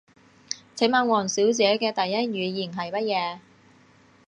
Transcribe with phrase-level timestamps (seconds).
[0.75, 3.39] 請問王小姐嘅第一語言係乜嘢？